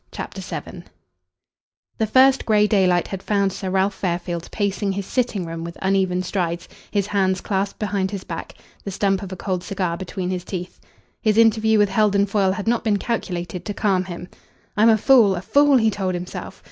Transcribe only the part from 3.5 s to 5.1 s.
Sir Ralph Fairfield pacing his